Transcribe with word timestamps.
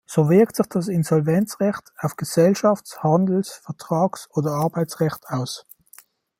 So 0.07 0.29
wirkt 0.31 0.55
sich 0.55 0.65
das 0.65 0.87
Insolvenzrecht 0.87 1.93
auf 1.99 2.15
Gesellschafts-, 2.15 3.03
Handels-, 3.03 3.53
Vertrags- 3.63 4.27
oder 4.31 4.53
Arbeitsrecht 4.53 5.27
aus. 5.29 5.67